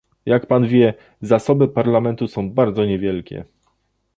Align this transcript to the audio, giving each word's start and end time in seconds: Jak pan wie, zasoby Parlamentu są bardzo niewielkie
Jak 0.25 0.45
pan 0.45 0.67
wie, 0.67 0.93
zasoby 1.21 1.67
Parlamentu 1.67 2.27
są 2.27 2.51
bardzo 2.51 2.85
niewielkie 2.85 3.45